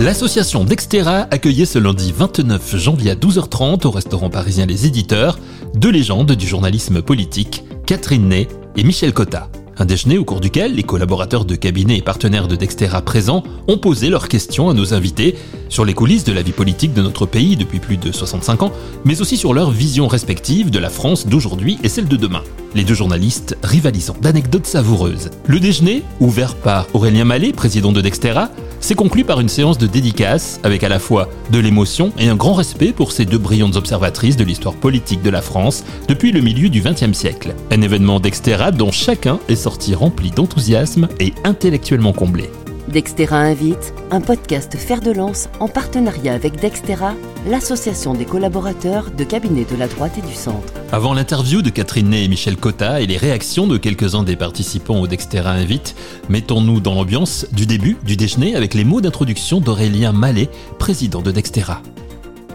[0.00, 5.38] L'association Dextera accueillait ce lundi 29 janvier à 12h30 au restaurant parisien Les Éditeurs
[5.76, 9.48] deux légendes du journalisme politique, Catherine Ney et Michel Cotta.
[9.78, 13.78] Un déjeuner au cours duquel les collaborateurs de cabinet et partenaires de Dextera présents ont
[13.78, 15.36] posé leurs questions à nos invités
[15.68, 18.72] sur les coulisses de la vie politique de notre pays depuis plus de 65 ans,
[19.04, 22.42] mais aussi sur leur vision respective de la France d'aujourd'hui et celle de demain.
[22.74, 25.30] Les deux journalistes rivalisant d'anecdotes savoureuses.
[25.46, 28.50] Le déjeuner, ouvert par Aurélien Mallet, président de Dextera,
[28.84, 32.36] s'est conclu par une séance de dédicace avec à la fois de l'émotion et un
[32.36, 36.42] grand respect pour ces deux brillantes observatrices de l'histoire politique de la France depuis le
[36.42, 37.54] milieu du XXe siècle.
[37.70, 42.50] Un événement d'Extera dont chacun est sorti rempli d'enthousiasme et intellectuellement comblé.
[42.88, 47.14] Dextera invite, un podcast fer de lance en partenariat avec Dextera,
[47.48, 50.74] l'association des collaborateurs de cabinets de la droite et du centre.
[50.92, 55.00] Avant l'interview de Catherine Ney et Michel Cotta et les réactions de quelques-uns des participants
[55.00, 55.96] au Dextera Invite,
[56.28, 61.30] mettons-nous dans l'ambiance du début du déjeuner avec les mots d'introduction d'Aurélien Mallet, président de
[61.30, 61.80] Dextera.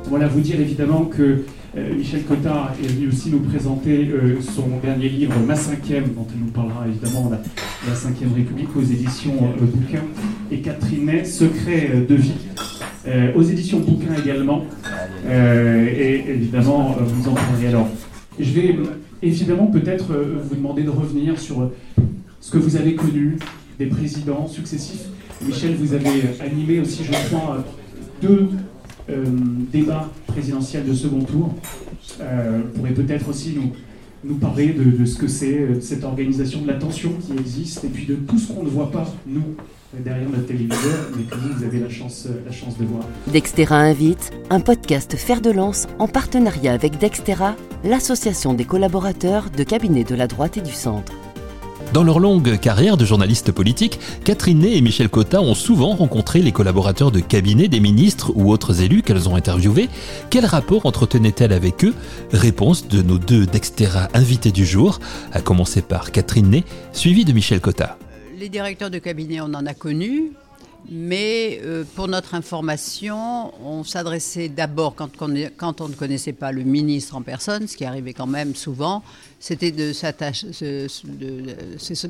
[0.09, 4.67] Voilà, vous dire évidemment que euh, Michel Cotta est venu aussi nous présenter euh, son
[4.81, 7.39] dernier livre, Ma cinquième, dont il nous parlera évidemment la,
[7.87, 10.01] la cinquième République aux éditions euh, Bouquin,
[10.51, 12.33] et Catherine Ney, Secret de vie,
[13.35, 14.65] aux éditions Bouquin également.
[15.29, 17.87] et évidemment, vous en parlerez alors.
[18.39, 18.75] Je vais
[19.21, 21.71] évidemment peut-être vous demander de revenir sur
[22.39, 23.37] ce que vous avez connu
[23.77, 25.05] des présidents successifs.
[25.45, 27.63] Michel, vous avez animé aussi, je crois,
[28.21, 28.47] deux euh,
[29.71, 31.53] débat présidentiel de second tour.
[32.21, 33.71] Euh, pourrait peut-être aussi nous,
[34.23, 38.05] nous parler de, ce que c'est euh, cette organisation de l'attention qui existe et puis
[38.05, 39.55] de tout ce qu'on ne voit pas, nous,
[39.93, 43.03] derrière notre téléviseur, mais que vous, vous avez la chance, la chance de voir.
[43.31, 49.63] Dextera invite, un podcast fer de lance en partenariat avec Dextera, l'association des collaborateurs de
[49.63, 51.13] cabinets de la droite et du centre.
[51.93, 56.43] Dans leur longue carrière de journaliste politique, Catherine Ney et Michel Cotta ont souvent rencontré
[56.43, 59.89] les collaborateurs de cabinet des ministres ou autres élus qu'elles ont interviewés.
[60.29, 61.95] Quel rapport entretenaient-elles avec eux?
[62.31, 64.99] Réponse de nos deux Dextera invités du jour,
[65.33, 66.63] à commencer par Catherine Ney,
[66.93, 67.97] suivie de Michel Cotta.
[68.37, 70.33] Les directeurs de cabinet, on en a connu,
[70.89, 77.15] mais euh, pour notre information, on s'adressait d'abord, quand, on ne connaissait pas le ministre
[77.15, 79.03] en personne, ce qui arrivait quand même souvent,
[79.39, 79.91] c'était de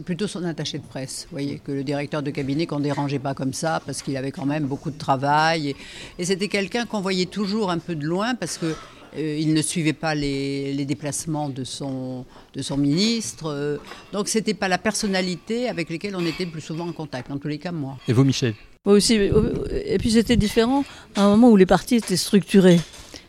[0.04, 1.28] plutôt son attaché de presse.
[1.32, 4.46] Voyez, que le directeur de cabinet qu'on dérangeait pas comme ça, parce qu'il avait quand
[4.46, 5.76] même beaucoup de travail.
[6.18, 8.76] et c'était quelqu'un qu'on voyait toujours un peu de loin, parce que
[9.18, 13.48] euh, il ne suivait pas les, déplacements de son, de son ministre.
[13.48, 13.78] Euh,
[14.14, 17.32] donc, ce n'était pas la personnalité avec laquelle on était le plus souvent en contact,
[17.32, 17.98] en tous les cas, moi.
[18.08, 18.54] Et vous, Michel?
[18.86, 19.16] Moi aussi.
[19.16, 20.84] Et puis, c'était différent
[21.16, 22.80] à un moment où les partis étaient structurés.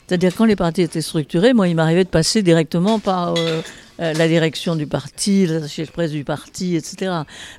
[0.07, 3.35] C'est-à-dire, quand les partis étaient structurés, moi, il m'arrivait de passer directement par.
[3.37, 3.61] Euh,
[4.01, 7.13] la direction du parti, l'attaché de presse du parti, etc.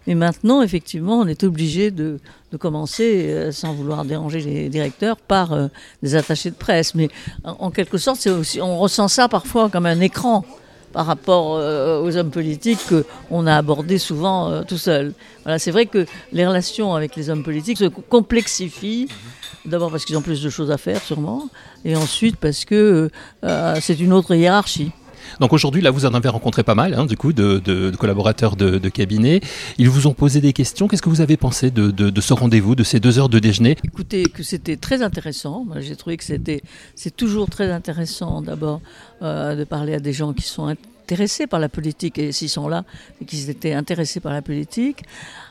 [0.08, 2.20] Mais maintenant, effectivement, on est obligé de,
[2.60, 5.68] commencer, euh, sans vouloir déranger les directeurs, par euh,
[6.02, 6.96] des attachés de presse.
[6.96, 7.10] Mais
[7.44, 8.28] en, quelque sorte,
[8.60, 10.44] on ressent ça parfois comme un écran
[10.94, 12.80] par rapport euh, aux hommes politiques
[13.30, 15.14] qu'on a abordés souvent tout seul.
[15.44, 19.08] Voilà, c'est vrai que les relations avec les hommes politiques se complexifient.
[19.64, 21.48] D'abord parce qu'ils ont plus de choses à faire, sûrement,
[21.86, 23.12] et ensuite parce que
[23.80, 24.92] c'est une autre hiérarchie.
[25.40, 28.90] Donc aujourd'hui, là, vous en avez rencontré pas mal, hein, du coup, de, collaborateurs de,
[28.90, 29.42] cabinet.
[29.78, 30.88] Ils vous ont posé des questions.
[30.88, 33.78] Qu'est-ce que vous avez pensé de, ce rendez-vous, de ces deux heures de déjeuner?
[33.84, 35.66] Écoutez, que c'était très intéressant.
[35.80, 36.62] J'ai trouvé que c'était,
[36.96, 38.82] c'est toujours très intéressant, d'abord,
[39.22, 42.68] euh, de parler à des gens qui sont intéressés par la politique, et s'ils sont
[42.68, 42.84] là,
[43.22, 45.04] et qu'ils étaient intéressés par la politique.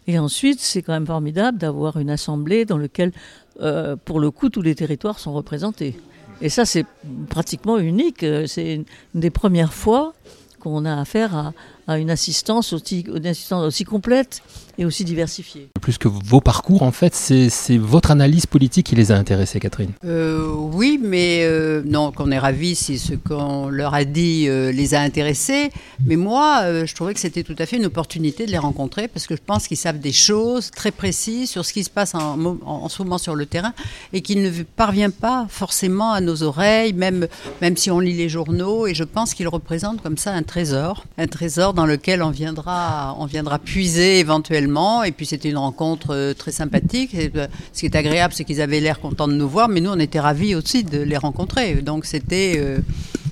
[0.07, 3.13] Et ensuite, c'est quand même formidable d'avoir une assemblée dans laquelle,
[3.61, 5.97] euh, pour le coup, tous les territoires sont représentés.
[6.41, 6.87] Et ça, c'est
[7.29, 8.25] pratiquement unique.
[8.47, 10.15] C'est une des premières fois
[10.59, 11.53] qu'on a affaire à,
[11.91, 14.43] à une assistance aussi, une assistance aussi complète
[14.79, 15.69] et aussi diversifiée.
[15.81, 19.91] Plus que vos parcours, en fait, c'est votre analyse politique qui les a intéressés, Catherine
[20.05, 24.73] euh, Oui, mais euh, non, qu'on est ravis si ce qu'on leur a dit euh,
[24.73, 25.71] les a intéressés.
[26.07, 29.27] Mais moi, je trouvais que c'était tout à fait une opportunité de les rencontrer parce
[29.27, 32.39] que je pense qu'ils savent des choses très précises sur ce qui se passe en,
[32.65, 33.75] en, ce moment sur le terrain
[34.13, 37.27] et qu'ils ne parviennent pas forcément à nos oreilles, même,
[37.61, 38.87] même si on lit les journaux.
[38.87, 43.17] Et je pense qu'ils représentent comme ça un trésor, un trésor dans lequel on viendra,
[43.19, 45.03] on viendra puiser éventuellement.
[45.05, 47.15] Et puis c'était une rencontre euh, très sympathique.
[47.15, 49.91] Euh, ce qui est agréable, c'est qu'ils avaient l'air contents de nous voir, mais nous,
[49.91, 51.75] on était ravis aussi de les rencontrer.
[51.77, 52.79] Donc c'était, euh,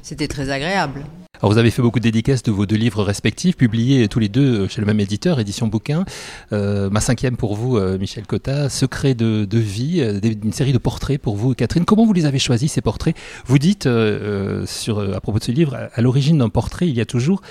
[0.02, 1.04] c'était très agréable.
[1.40, 4.29] Alors vous avez fait beaucoup de dédicaces de vos deux livres respectifs, publiés tous les
[4.29, 6.05] deux chez le même éditeur, édition bouquin.
[6.50, 10.00] ma cinquième pour vous, Michel Cotta, Secret de, vie,
[10.43, 11.85] une série de portraits pour vous, Catherine.
[11.85, 13.17] Comment vous les avez choisis ces portraits?
[13.46, 13.88] Vous dites
[14.67, 17.43] sur, à propos de ce livre, à l'origine d'un portrait, il y a toujours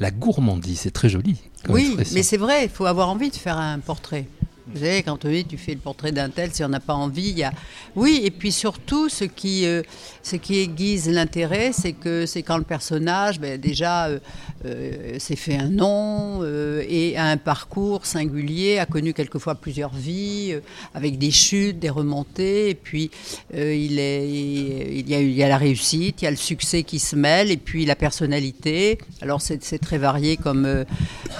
[0.00, 0.80] la gourmandise.
[0.80, 1.36] C'est très joli.
[1.68, 4.26] Oui, mais c'est vrai, il faut avoir envie de faire un portrait.
[4.68, 7.28] Vous savez, quand oui, tu fais le portrait d'un tel, si on n'a pas envie,
[7.28, 7.52] il y a...
[7.94, 9.82] Oui, et puis surtout, ce qui, euh,
[10.24, 14.18] ce qui aiguise l'intérêt, c'est que c'est quand le personnage, ben, déjà, euh,
[14.64, 20.56] euh, s'est fait un nom et a un parcours singulier, a connu quelquefois plusieurs vies,
[20.94, 23.10] avec des chutes, des remontées, et puis
[23.54, 26.82] il, est, il, y a, il y a la réussite, il y a le succès
[26.82, 28.98] qui se mêle, et puis la personnalité.
[29.22, 30.84] Alors c'est très varié comme,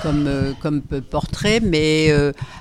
[0.03, 2.13] comme, comme portrait, mais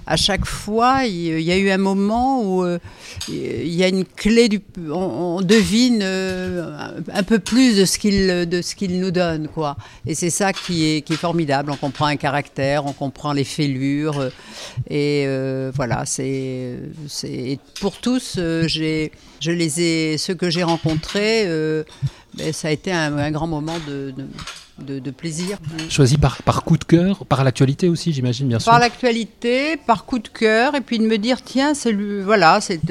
[0.08, 2.80] à chaque fois, fois, il y a eu un moment où euh,
[3.28, 4.50] il y a une clé
[4.90, 9.76] on, devine euh, un peu plus de ce qu'il de nous donne, quoi.
[10.08, 11.72] Et c'est ça qui est qui est formidable.
[11.72, 16.06] On comprend un caractère, on comprend les fêlures, euh, et voilà.
[16.06, 16.80] C'est
[17.80, 18.36] pour tous.
[18.38, 19.10] je
[19.52, 21.48] les ai ceux que j'ai rencontrés.
[22.36, 24.14] Ben, ça a été un, grand moment de,
[25.18, 25.58] plaisir.
[25.90, 28.72] Choisi par, par coup de cœur, par l'actualité aussi, j'imagine, bien sûr.
[28.72, 32.60] Par l'actualité, par coup de cœur, et puis de me dire, tiens, c'est lui, voilà,
[32.62, 32.82] c'est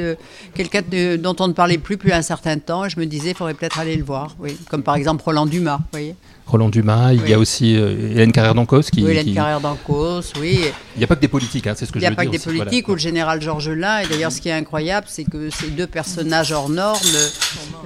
[0.54, 0.82] quelqu'un
[1.18, 3.54] dont on ne parlait plus depuis un certain temps, et je me disais, il faudrait
[3.54, 4.56] peut-être aller le voir, oui.
[4.70, 6.16] Comme par exemple Roland Dumas, vous voyez.
[6.46, 9.02] Roland Dumas, il y a aussi euh, Hélène Carrère d'Ancos qui.
[9.02, 10.60] Oui, Hélène Carrère d'Ancos, oui.
[10.94, 12.22] Il n'y a pas que des politiques, hein, c'est ce que je veux dire.
[12.22, 14.00] Il n'y a pas que des politiques, ou le général Georges Lain.
[14.00, 17.00] Et d'ailleurs, ce qui est incroyable, c'est que ces deux personnages hors normes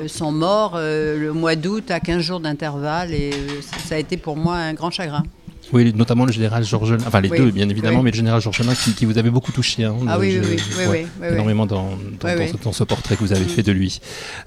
[0.00, 3.12] euh, sont morts euh, le mois d'août à 15 jours d'intervalle.
[3.12, 3.30] Et
[3.86, 5.22] ça a été pour moi un grand chagrin.
[5.72, 8.92] Oui, notamment le général Georges enfin les deux bien évidemment, mais le général Georges qui,
[8.94, 9.84] qui, vous avait beaucoup touché.
[9.84, 10.56] Hein, ah oui, oui,
[10.88, 14.00] oui, énormément dans, dans, ce, portrait que vous avez fait de lui.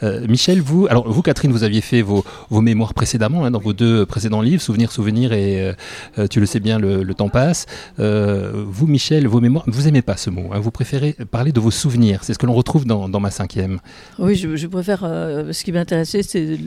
[0.03, 3.59] Euh, Michel, vous, alors vous Catherine, vous aviez fait vos, vos mémoires précédemment, hein, dans
[3.59, 5.73] vos deux précédents livres, Souvenir, Souvenir et euh,
[6.17, 7.65] euh, Tu le sais bien, le, temps passe.
[7.97, 11.71] vous Michel, vos mémoires, vous aimez pas ce mot, hein, vous préférez parler de vos
[11.71, 13.79] souvenirs, c'est ce que l'on retrouve dans, dans, ma cinquième.
[14.17, 16.57] Oui, je, je préfère, ce qui m'intéressait, c'est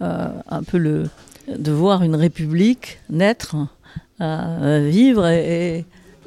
[0.00, 1.08] un peu le
[1.56, 3.56] de voir une république naître,
[4.20, 5.84] vivre et,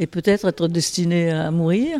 [0.09, 1.99] peut-être être destinée à mourir.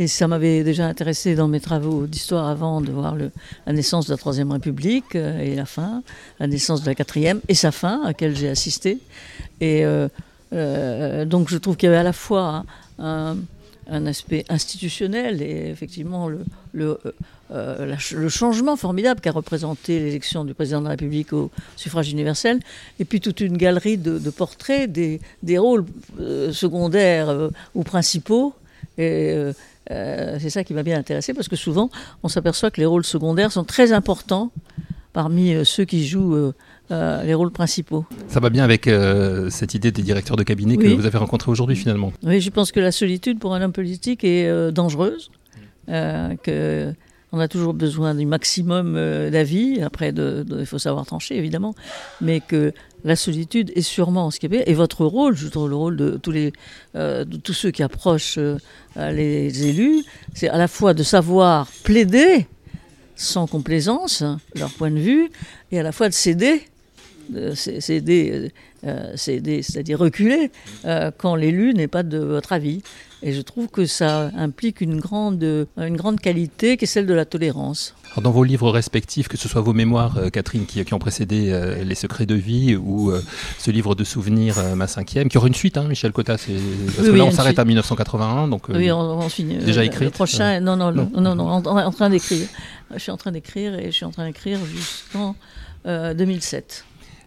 [0.00, 3.16] Et ça m'avait déjà intéressé dans mes travaux d'histoire avant de voir
[3.66, 6.02] la naissance de la Troisième République euh, et la fin,
[6.38, 8.98] la naissance de la Quatrième et sa fin, à laquelle j'ai assisté.
[9.60, 10.08] Et euh,
[10.54, 12.64] euh, donc je trouve qu'il y avait à la fois
[12.98, 13.36] un,
[13.88, 16.40] un aspect institutionnel et effectivement le,
[16.72, 16.98] le,
[17.52, 22.60] euh, le changement formidable qu'a représenté l'élection du président de la République au suffrage universel,
[23.00, 25.84] et puis toute une galerie de, portraits des, rôles
[26.20, 28.54] euh, secondaires euh, ou principaux.
[28.98, 29.34] Et
[29.88, 31.90] c'est ça qui m'a bien intéressé parce que souvent
[32.22, 34.52] on s'aperçoit que les rôles secondaires sont très importants
[35.12, 36.52] parmi ceux qui jouent
[36.90, 38.04] euh, les rôles principaux.
[38.26, 41.50] Ça va bien avec euh, cette idée des directeurs de cabinet que vous avez rencontrés
[41.50, 42.12] aujourd'hui finalement.
[42.24, 45.30] Oui, je pense que la solitude pour un homme politique est euh, dangereuse,
[45.86, 46.92] que
[47.32, 48.94] on a toujours besoin du maximum
[49.30, 49.80] d'avis.
[49.82, 51.76] Après, il faut savoir trancher évidemment,
[52.20, 52.72] mais que
[53.04, 54.62] la solitude est sûrement ce qui est bien.
[54.66, 56.52] Et votre rôle, je trouve le rôle de tous les,
[56.94, 58.40] de tous ceux qui approchent
[58.96, 60.02] les élus,
[60.34, 62.48] c'est à la fois de savoir plaider
[63.14, 64.24] sans complaisance
[64.56, 65.30] leur point de vue,
[65.70, 66.62] et à la fois de céder
[67.54, 68.50] céder,
[68.86, 70.50] euh, c'est-à-dire reculer
[70.86, 72.82] euh, quand l'élu n'est pas de votre avis.
[73.22, 75.44] Et je trouve que ça implique une grande,
[75.76, 77.94] une grande qualité qui est celle de la tolérance.
[78.16, 81.52] dans vos livres respectifs, que ce soit vos mémoires, euh, Catherine, qui, qui, ont précédé
[81.84, 83.12] Les secrets de vie, ou
[83.58, 87.10] ce livre de souvenirs, Ma cinquième, qui aura une suite, hein, Michel Cotta, parce que
[87.10, 89.58] là on s'arrête à 1981, donc oui, on, finit.
[89.58, 90.06] Déjà écrit.
[90.06, 92.46] Le prochain, non, non, non, non, non, en, en train d'écrire.
[92.94, 95.36] Je suis en train d'écrire et je suis en train d'écrire jusqu'en
[95.84, 96.86] 2007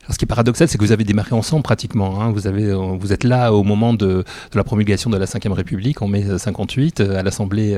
[0.10, 2.22] ce qui est paradoxal, c'est que vous avez démarré ensemble pratiquement.
[2.22, 2.34] Hein.
[2.46, 6.26] Euh, vous êtes là au moment de, la promulgation de la Ve République en mai
[6.38, 7.78] 58 euh, à l'Assemblée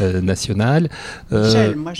[0.00, 0.88] euh, nationale.
[1.30, 1.92] Michel, moi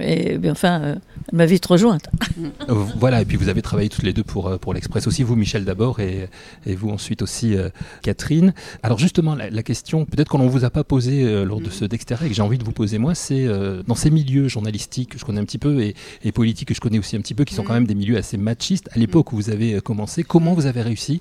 [0.00, 0.94] et bien, enfin, euh,
[1.30, 2.08] elle m'a vite rejointe.
[2.68, 5.22] Euh, voilà, et puis vous avez travaillé toutes les deux pour, euh, pour l'Express aussi,
[5.22, 6.28] vous Michel d'abord et,
[6.66, 7.54] et, vous ensuite aussi
[8.02, 8.54] Catherine.
[8.82, 12.26] Alors justement, la, question, peut-être qu'on ne vous a pas posé lors de ce Dexterra
[12.26, 13.46] et que j'ai envie de vous poser moi, c'est
[13.86, 16.80] dans ces milieux journalistiques que je connais un petit peu et, et, politiques que je
[16.80, 19.32] connais aussi un petit peu, qui sont quand même des milieux assez machistes, à l'époque
[19.32, 21.20] où vous avez commencé, comment vous avez réussi,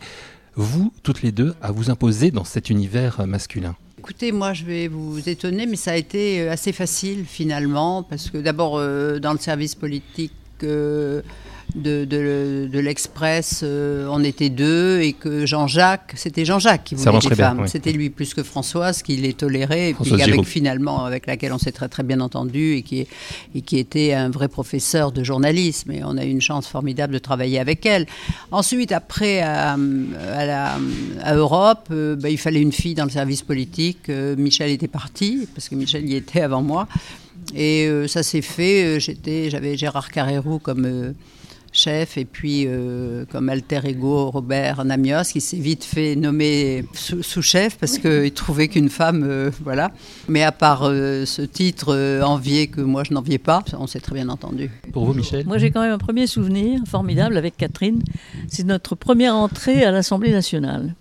[0.56, 3.76] vous, toutes les deux, à vous imposer dans cet univers masculin?
[4.04, 8.30] Écoutez, moi je vais vous étonner, mais ça a été euh, assez facile finalement, parce
[8.30, 10.34] que d'abord euh, dans le service politique,
[10.64, 11.22] euh,
[11.76, 17.36] de, de, l'Express, euh, on était deux, et que Jean-Jacques, c'était Jean-Jacques qui voulait des
[17.36, 17.68] femmes.
[17.68, 21.58] C'était lui plus que Françoise qui les tolérait, et puis avec, finalement, avec laquelle on
[21.58, 23.08] s'est très très bien entendu, et qui,
[23.56, 25.92] et qui était un vrai professeur de journalisme.
[25.92, 28.06] Et on a eu une chance formidable de travailler avec elle.
[28.52, 34.10] Ensuite, après, à, à, Europe, euh, bah, il fallait une fille dans le service politique.
[34.10, 36.88] Euh, Michel était parti, parce que Michel y était avant moi.
[37.56, 39.00] Et ça s'est fait.
[39.00, 41.14] J'étais, j'avais Gérard Carrérou comme
[41.74, 47.78] chef, et puis euh, comme alter ego Robert Namios, qui s'est vite fait nommer sous-chef
[47.78, 49.92] parce qu'il trouvait qu'une femme, euh, voilà.
[50.30, 54.14] Mais à part euh, ce titre envié que moi je n'enviais pas, on s'est très
[54.14, 54.70] bien entendu.
[54.94, 58.04] Pour vous, Michel Moi j'ai quand même un premier souvenir formidable avec Catherine.
[58.48, 60.96] C'est notre première entrée à l'Assemblée nationale.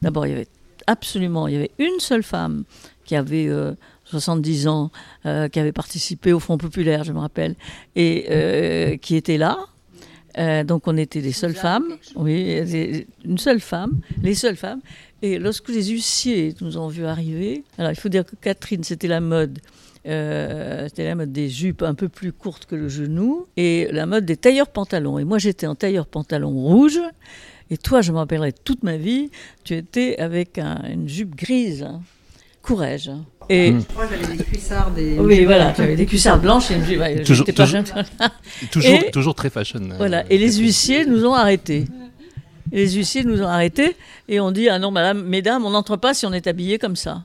[0.00, 0.48] D'abord, il y avait
[0.86, 2.64] absolument, il y avait une seule femme
[3.04, 3.48] qui avait
[4.04, 4.90] 70 ans,
[5.24, 7.56] qui avait participé au Front populaire, je me rappelle,
[7.96, 9.58] et qui était là.
[10.38, 14.80] Euh, donc on était les seules femmes, oui, une seule femme, les seules femmes.
[15.20, 19.08] Et lorsque les huissiers nous ont vu arriver, alors il faut dire que Catherine, c'était
[19.08, 19.58] la mode.
[20.04, 24.04] Euh, c'était la mode des jupes un peu plus courtes que le genou et la
[24.04, 25.18] mode des tailleurs pantalons.
[25.20, 27.00] Et moi j'étais en tailleur pantalon rouge
[27.72, 29.30] et toi, je m'en rappellerai toute ma vie,
[29.64, 31.84] tu étais avec une jupe grise.
[31.84, 32.02] Hein.
[32.62, 33.10] Courage.
[33.48, 33.82] Et hmm.
[33.96, 36.78] moi j'avais des cuissardes et oui voilà j'avais des cuissardes blanches et
[37.24, 37.82] toujours, toujours,
[38.70, 39.80] toujours, toujours, très fashion.
[39.90, 41.86] Euh, voilà et les huissiers nous ont arrêtés.
[42.70, 43.96] les huissiers nous ont arrêtés
[44.28, 46.94] et ont dit ah non madame mesdames on n'entre pas si on est habillé comme
[46.94, 47.24] ça.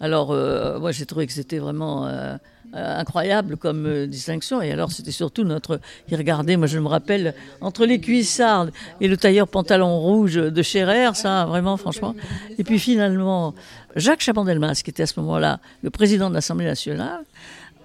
[0.00, 2.36] Alors euh, moi j'ai trouvé que c'était vraiment euh,
[2.74, 4.60] incroyable comme euh, distinction.
[4.60, 5.80] Et alors, c'était surtout notre.
[6.08, 10.62] Il regardait, moi je me rappelle, entre les cuissardes et le tailleur pantalon rouge de
[10.62, 12.14] Scherer, ça, vraiment, franchement.
[12.58, 13.54] Et puis finalement,
[13.96, 17.24] Jacques Chabandelmas, qui était à ce moment-là le président de l'Assemblée nationale,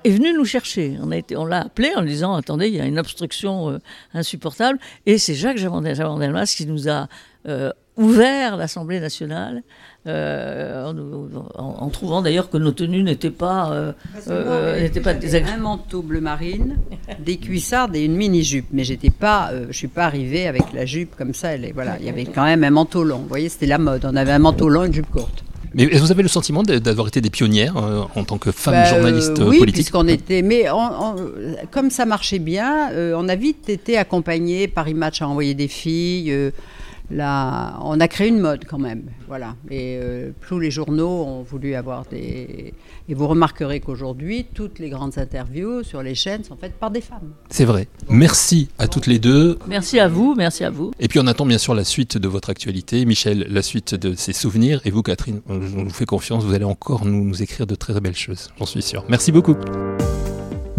[0.03, 0.97] est venu nous chercher.
[1.01, 3.79] On, on l'a appelé en lui disant Attendez, il y a une obstruction euh,
[4.13, 4.79] insupportable.
[5.05, 7.07] Et c'est Jacques Chabandelmas qui nous a
[7.99, 9.61] ouvert l'Assemblée nationale,
[10.07, 10.93] euh,
[11.55, 13.91] en, trouvant d'ailleurs que nos tenues n'étaient pas, euh,
[14.29, 16.77] euh, n'étaient pas Un manteau bleu marine,
[17.19, 18.67] des cuissardes et une mini-jupe.
[18.71, 21.49] Mais j'étais pas, je suis pas arrivée avec la jupe comme ça.
[21.49, 23.19] Elle est, voilà, il y avait quand même un manteau long.
[23.19, 24.05] Vous voyez, c'était la mode.
[24.05, 25.43] On avait un manteau long et une jupe courte.
[25.75, 29.37] Mais vous avez le sentiment d'avoir été des pionnières en tant que femme bah, journaliste
[29.37, 30.41] oui, politique puisqu'on était.
[30.41, 30.65] Mais
[31.71, 34.67] comme ça marchait bien, on a vite été accompagnés.
[34.67, 36.51] Paris Match a envoyé des filles
[37.11, 39.55] on a créé une mode quand même, voilà.
[39.69, 42.73] Et euh, tous les journaux ont voulu avoir des.
[43.07, 47.01] Et vous remarquerez qu'aujourd'hui, toutes les grandes interviews sur les chaînes sont faites par des
[47.01, 47.33] femmes.
[47.49, 47.87] C'est vrai.
[48.09, 49.57] Merci à toutes les deux.
[49.67, 50.91] Merci à vous, merci à vous.
[50.99, 54.13] Et puis on attend bien sûr la suite de votre actualité, Michel, la suite de
[54.13, 57.65] ses souvenirs, et vous, Catherine, on vous fait confiance, vous allez encore nous, nous écrire
[57.65, 59.03] de très belles choses, j'en suis sûr.
[59.09, 59.55] Merci beaucoup.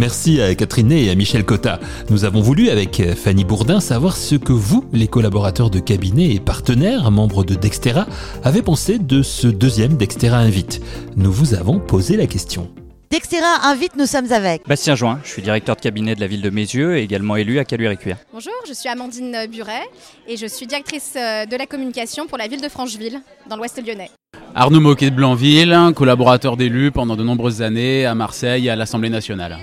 [0.00, 1.78] Merci à Catherine Ney et à Michel Cotta.
[2.08, 6.40] Nous avons voulu, avec Fanny Bourdin, savoir ce que vous, les collaborateurs de cabinet et
[6.40, 8.06] partenaires, membres de Dextera,
[8.42, 10.80] avez pensé de ce deuxième Dextera Invite.
[11.16, 12.70] Nous vous avons posé la question.
[13.10, 16.40] Dextera Invite, nous sommes avec Bastien Join, je suis directeur de cabinet de la ville
[16.40, 18.16] de Mézieux et également élu à Caluire-et-Cuire.
[18.32, 19.82] Bonjour, je suis Amandine Buret
[20.26, 23.78] et je suis directrice euh, de la communication pour la ville de Francheville, dans l'ouest
[23.86, 24.08] lyonnais.
[24.54, 29.10] Arnaud Moquet de Blanville, collaborateur d'élu pendant de nombreuses années à Marseille et à l'Assemblée
[29.10, 29.58] nationale.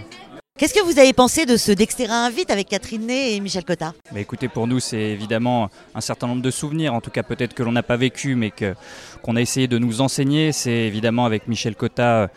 [0.57, 3.93] Qu'est-ce que vous avez pensé de ce Dextera Invite avec Catherine Ney et Michel Cotta
[4.15, 7.61] Écoutez, pour nous, c'est évidemment un certain nombre de souvenirs, en tout cas peut-être que
[7.61, 8.51] l'on n'a pas vécu, mais
[9.21, 10.51] qu'on a essayé de nous enseigner.
[10.51, 12.27] C'est évidemment avec Michel Cotta euh,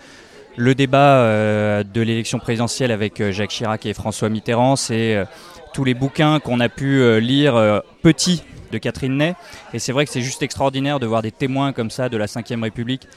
[0.58, 4.76] le débat euh, de l'élection présidentielle avec euh, Jacques Chirac et François Mitterrand.
[4.76, 5.24] C'est
[5.72, 9.34] tous les bouquins qu'on a pu lire petits de Catherine Ney.
[9.72, 12.26] Et c'est vrai que c'est juste extraordinaire de voir des témoins comme ça de la
[12.26, 13.08] Ve République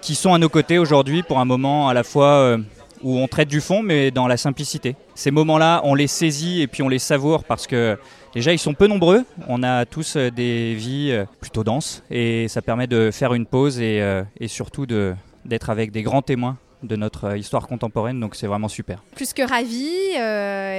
[0.00, 2.58] qui sont à nos côtés aujourd'hui pour un moment à la fois
[3.02, 4.96] où on traite du fond, mais dans la simplicité.
[5.14, 7.98] Ces moments-là, on les saisit et puis on les savoure parce que
[8.34, 9.24] déjà, ils sont peu nombreux.
[9.48, 13.46] On a tous euh, des vies euh, plutôt denses et ça permet de faire une
[13.46, 18.46] pause et, euh, surtout d'être avec des grands témoins de notre histoire contemporaine, donc c'est
[18.46, 19.02] vraiment super.
[19.14, 19.88] Plus que ravi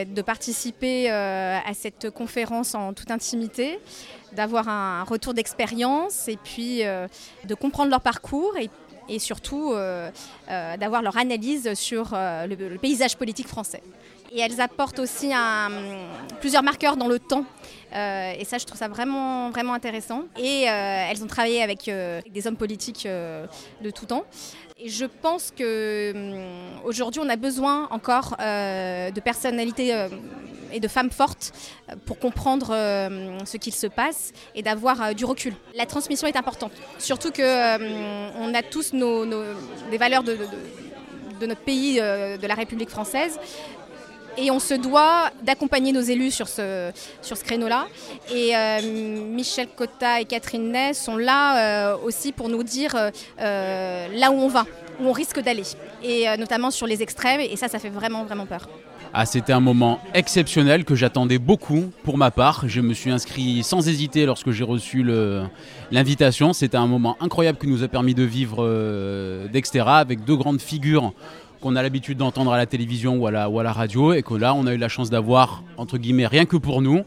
[0.05, 3.79] de participer à cette conférence en toute intimité,
[4.31, 8.69] d'avoir un retour d'expérience et puis de comprendre leur parcours et
[9.09, 10.09] et surtout euh,
[10.49, 13.81] euh, d'avoir leur analyse sur euh, le, paysage politique français.
[14.31, 15.31] Et elles apportent aussi
[16.39, 17.45] plusieurs marqueurs dans le temps.
[17.93, 20.23] et ça, je trouve ça vraiment, vraiment intéressant.
[20.37, 24.25] Et elles ont travaillé avec des hommes politiques de tout temps.
[24.79, 30.07] Et je pense qu'aujourd'hui, on a besoin encore de personnalités
[30.71, 31.53] et de femmes fortes
[31.89, 35.53] euh, pour comprendre euh, ce qu'il se passe et d'avoir euh, du recul.
[35.75, 40.37] La transmission est importante, surtout que on a tous nos, des valeurs de,
[41.45, 43.39] notre pays, de la République française,
[44.37, 46.91] et on se doit d'accompagner nos élus sur ce,
[47.21, 47.87] sur ce créneau-là.
[48.33, 48.53] Et
[48.83, 52.95] Michel Cotta et Catherine Ney sont là aussi pour nous dire
[53.37, 54.65] là où on va,
[54.99, 55.63] où on risque d'aller,
[56.03, 58.67] et notamment sur les extrêmes, et ça, ça fait vraiment, vraiment peur.
[59.13, 62.65] Ah, c'était un moment exceptionnel que j'attendais beaucoup pour ma part.
[62.67, 65.03] Je me suis inscrit sans hésiter lorsque j'ai reçu
[65.91, 66.53] l'invitation.
[66.53, 70.61] C'était un moment incroyable qui nous a permis de vivre euh, d'Extera avec deux grandes
[70.61, 71.13] figures
[71.61, 74.23] qu'on a l'habitude d'entendre à la télévision ou à la, ou à la radio, et
[74.23, 77.03] que là, on a eu la chance d'avoir, entre guillemets, rien que pour nous.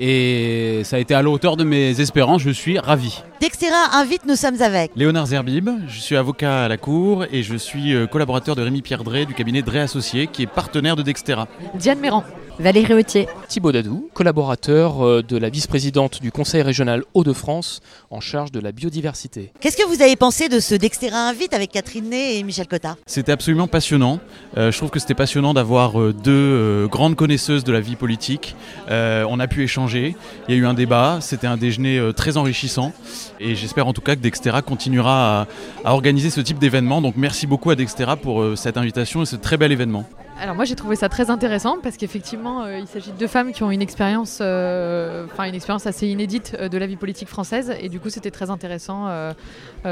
[0.00, 3.22] Et ça a été à la hauteur de mes espérances, je suis ravi.
[3.40, 4.90] Dextera invite, nous sommes avec.
[4.96, 8.82] Léonard Zerbib, je suis avocat à la Cour et je suis euh, collaborateur de Rémi
[8.82, 11.46] Pierre Drey du cabinet Drey Associés qui est partenaire de Dextera.
[11.74, 12.24] Diane Méran.
[12.60, 13.26] Valérie Autier.
[13.48, 17.80] Thibaut Dadou, collaborateur euh, de la vice-présidente du Conseil régional Hauts-de-France
[18.10, 19.52] en charge de la biodiversité.
[19.58, 22.96] Qu'est-ce que vous avez pensé de ce Dextera Invite avec Catherine Ney et Michel Cotta?
[23.06, 24.20] C'était absolument passionnant.
[24.56, 28.54] Euh, je trouve que c'était passionnant d'avoir euh, deux grandes connaisseuses de la vie politique.
[28.88, 30.14] on a pu échanger,
[30.48, 32.92] il y a eu un débat, c'était un déjeuner très enrichissant
[33.40, 35.46] et j'espère en tout cas que Dextera continuera à,
[35.84, 37.02] à organiser ce type d'événement.
[37.02, 40.04] Donc merci beaucoup à Dextera pour cette invitation et ce très bel événement.
[40.40, 43.52] Alors moi j'ai trouvé ça très intéressant parce qu'effectivement euh, il s'agit de deux femmes
[43.52, 47.28] qui ont une expérience, euh, enfin une expérience assez inédite euh, de la vie politique
[47.28, 49.08] française et du coup c'était très intéressant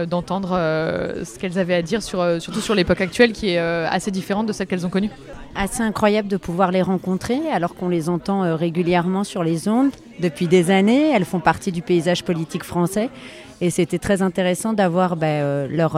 [0.09, 4.47] d'entendre ce qu'elles avaient à dire sur, surtout sur l'époque actuelle qui est assez différente
[4.47, 5.11] de celle qu'elles ont connue.
[5.55, 9.91] Assez incroyable de pouvoir les rencontrer alors qu'on les entend régulièrement sur les ondes
[10.21, 11.11] depuis des années.
[11.11, 13.11] Elles font partie du paysage politique français
[13.61, 15.97] et c'était très intéressant d'avoir ben, leur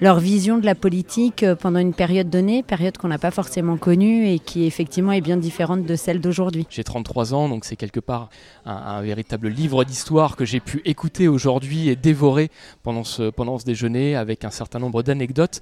[0.00, 3.76] leur vision de la politique euh, pendant une période donnée, période qu'on n'a pas forcément
[3.76, 6.66] connue et qui effectivement est bien différente de celle d'aujourd'hui.
[6.68, 8.28] J'ai 33 ans, donc c'est quelque part
[8.64, 12.50] un, véritable livre d'histoire que j'ai pu écouter aujourd'hui et dévorer
[12.82, 15.60] pendant ce, pendant ce déjeuner avec un certain nombre d'anecdotes.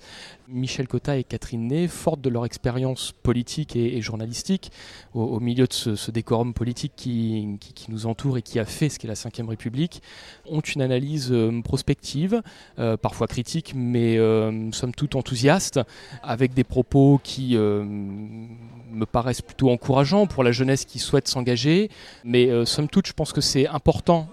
[0.49, 4.71] Michel Cotta et Catherine Ney, fortes de leur expérience politique et, journalistique,
[5.15, 8.99] au, milieu de ce, décorum politique qui, qui, nous entoure et qui a fait ce
[8.99, 10.03] qu'est la Ve République,
[10.49, 12.43] ont une analyse euh, prospective,
[12.79, 15.81] euh, parfois critique, mais euh, somme toute enthousiaste,
[16.23, 21.91] avec des propos qui euh, me paraissent plutôt encourageants pour la jeunesse qui souhaite s'engager.
[22.25, 24.29] Mais somme toute, je pense que c'est important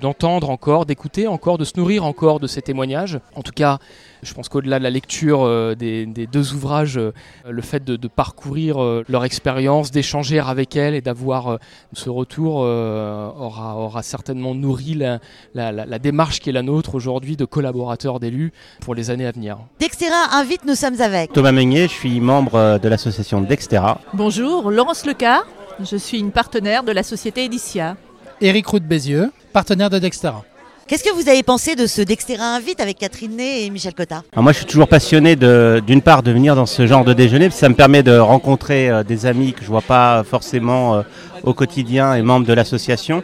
[0.00, 3.18] d'entendre encore, d'écouter encore, de se nourrir encore de ces témoignages.
[3.34, 3.78] En tout cas,
[4.22, 7.00] je pense qu'au-delà de la lecture euh, des, deux ouvrages,
[7.48, 11.58] le fait de, parcourir euh, leur expérience, d'échanger avec elles et d'avoir
[11.92, 18.20] ce retour aura, aura, certainement nourri la, démarche qui est la nôtre aujourd'hui de collaborateurs
[18.20, 19.58] d'élus pour les années à venir.
[19.78, 21.32] Dextera invite, nous sommes avec.
[21.32, 24.00] Thomas Meunier, je suis membre de l'association Dextera.
[24.14, 25.44] Bonjour, Laurence Lecar,
[25.80, 27.96] je suis une partenaire de la société Edicia.
[28.40, 30.44] Éric Roux Bézieux, partenaire de Dextera.
[30.90, 34.24] Qu'est-ce que vous avez pensé de ce Dextera Invite avec Catherine Ney et Michel Cotta
[34.34, 37.68] Moi, je suis toujours passionné d'une part de venir dans ce genre de déjeuner, ça
[37.68, 41.02] me permet de rencontrer euh, des amis que je vois pas forcément euh,
[41.44, 43.22] au quotidien et membres de l'association.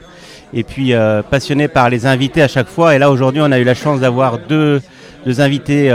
[0.54, 2.94] Et puis euh, passionné par les invités à chaque fois.
[2.94, 4.80] Et là, aujourd'hui, on a eu la chance d'avoir deux,
[5.26, 5.88] deux, invités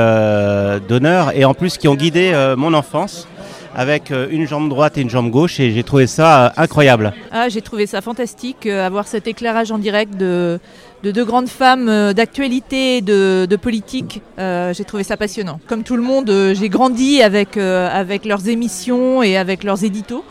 [0.90, 3.30] d'honneur et en plus qui ont guidé mon enfance
[3.74, 7.14] avec une jambe droite et une jambe gauche et j'ai trouvé ça incroyable.
[7.32, 10.60] Ah, j'ai trouvé ça fantastique, avoir cet éclairage en direct de,
[11.04, 14.22] de deux grandes femmes euh, d'actualité, de, de politique.
[14.40, 15.60] Euh, j'ai trouvé ça passionnant.
[15.68, 20.24] Comme tout le monde, euh, j'ai grandi avec, avec leurs émissions et avec leurs éditos.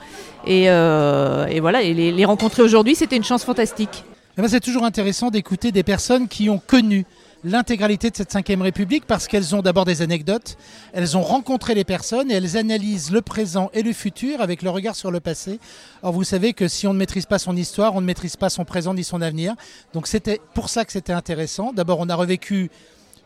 [0.47, 4.05] Et, et voilà, et les, les rencontrer aujourd'hui, c'était une chance fantastique.
[4.39, 7.05] Eh ben, c'est toujours intéressant d'écouter des personnes qui ont connu
[7.45, 10.57] l'intégralité de cette Ve République parce qu'elles ont d'abord des anecdotes,
[10.93, 14.71] elles ont rencontré les personnes et elles analysent le présent et le futur avec le
[14.71, 15.59] regard sur le passé.
[16.03, 18.51] Or, vous savez que si on ne maîtrise pas son histoire, on ne maîtrise pas
[18.51, 19.55] son présent ni son avenir.
[19.93, 21.73] Donc, c'était pour ça que c'était intéressant.
[21.73, 22.71] D'abord, on a revécu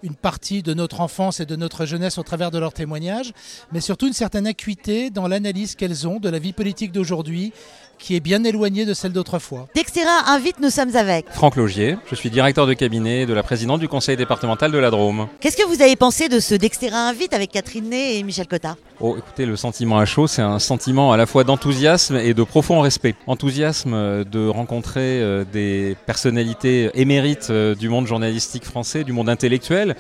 [0.05, 3.33] une partie de notre enfance et de notre jeunesse au travers de leurs témoignages,
[3.73, 7.55] mais surtout une certaine acuité dans l'analyse qu'elles ont de la vie politique d'aujourd'hui
[7.99, 9.69] qui est bien éloignée de celle d'autrefois.
[9.75, 11.27] Dextera invite, nous sommes avec.
[11.31, 14.91] Franck Logier, je suis directeur de cabinet de la présidente du conseil départemental de la
[14.91, 15.29] Drôme.
[15.41, 18.77] Qu'est-ce que vous avez pensé de ce Dextera invite avec Catherine Ney et Michel Cotta?
[19.01, 22.43] Oh, écoutez, le sentiment à chaud, c'est un sentiment à la fois d'enthousiasme et de
[22.45, 23.17] profond respect.
[23.27, 29.29] Enthousiasme euh, de rencontrer euh, des personnalités émérites euh, du monde journalistique français, du monde
[29.29, 29.97] intellectuel,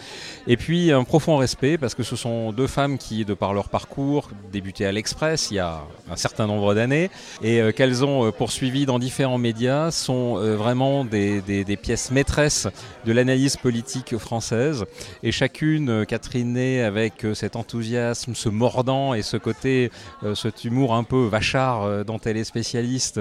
[0.46, 3.68] et puis un profond respect parce que ce sont deux femmes qui, de par leur
[3.68, 7.10] parcours, débutaient à l'Express il y a un certain nombre d'années,
[7.42, 11.42] et qu'elles ont euh, poursuivi dans différents médias sont euh, vraiment des,
[11.82, 12.66] pièces maîtresses
[13.04, 14.86] de l'analyse politique française.
[15.22, 19.90] Et chacune, euh, Catherine avec cet enthousiasme, ce mordant et ce côté,
[20.34, 23.20] cet humour un peu vachard dont elle est spécialiste,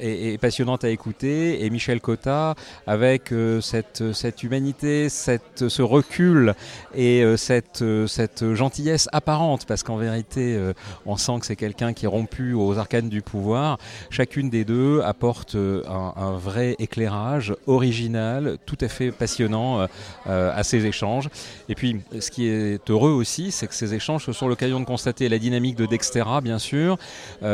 [0.00, 1.64] est, passionnante à écouter.
[1.64, 6.54] Et Michel Cotta, avec cette, humanité, ce recul
[6.96, 10.58] et cette gentillesse apparente, parce qu'en vérité,
[11.04, 13.45] on sent que c'est quelqu'un qui est rompu aux arcanes du pouvoir
[14.10, 19.86] Chacune des deux apporte euh, un, vrai éclairage original, tout à fait passionnant euh,
[20.26, 21.28] euh, à ces échanges.
[21.68, 25.28] Et puis, ce qui est heureux aussi, c'est que ces échanges sont l'occasion de constater
[25.28, 26.98] la dynamique de Dextera, bien sûr,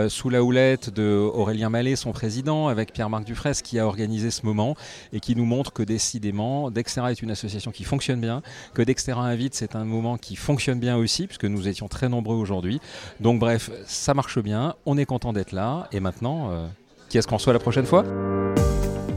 [0.09, 4.77] sous la houlette de Mallet, son président, avec Pierre-Marc Dufresne qui a organisé ce moment
[5.13, 8.43] et qui nous montre que décidément, Dextera est une association qui fonctionne bien,
[8.75, 12.37] que Dextera Invite, c'est un moment qui fonctionne bien aussi, puisque nous étions très nombreux
[12.37, 12.81] aujourd'hui.
[13.21, 16.67] Donc bref, ça marche bien, on est content d'être là, et maintenant, euh,
[17.09, 18.05] qui est-ce qu'on soit la prochaine fois?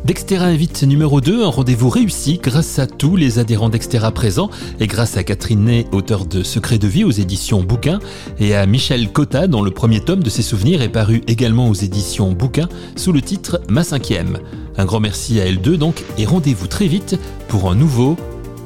[0.05, 4.85] Dextera Invite numéro 2, un rendez-vous réussi grâce à tous les adhérents d'Extera présents et
[4.85, 7.97] grâce à Catherine Ney, auteure de Secrets de vie aux éditions Bouquin,
[8.39, 11.73] et à Michel Cotta, dont le premier tome de ses souvenirs est paru également aux
[11.73, 14.37] éditions Bouquin sous le titre Ma cinquième.
[14.77, 18.15] Un grand merci à L2 donc, et rendez-vous très vite pour un nouveau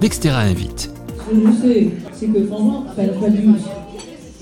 [0.02, 0.92] Dextera Invite.
[1.08, 3.62] Ce que je sais, c'est que franchement, Fabius,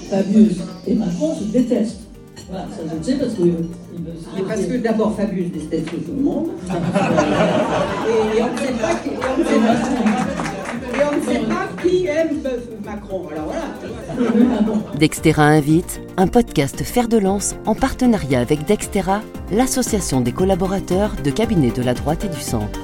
[0.10, 2.07] Fabius et Macron se détestent.
[2.50, 3.42] Voilà, ça je le sais parce que.
[3.44, 6.48] Mais parce que d'abord Fabius déteste tout le monde.
[8.08, 9.78] et, et on ne sait pas qui, et on ne sait pas-
[10.98, 12.40] et on ne sait pas qui aime
[12.86, 13.28] Macron.
[13.32, 14.80] Alors voilà.
[14.98, 21.30] Dextera invite, un podcast fer de lance en partenariat avec Dextera, l'association des collaborateurs de
[21.30, 22.80] cabinets de la droite et du centre.